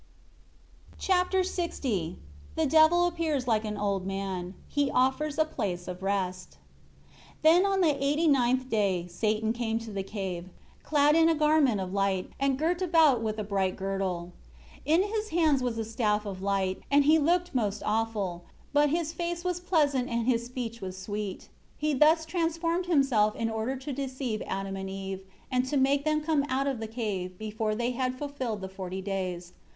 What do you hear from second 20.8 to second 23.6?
was sweet. 3 He thus transformed himself in